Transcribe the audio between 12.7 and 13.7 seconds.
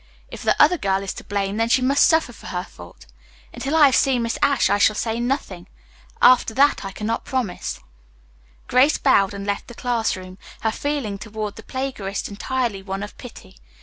one of pity.